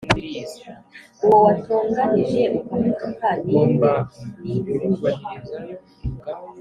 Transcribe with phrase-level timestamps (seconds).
[1.23, 3.91] Uwo watonganije ukamutuka ni nde
[4.41, 4.55] Ni
[4.89, 5.11] nde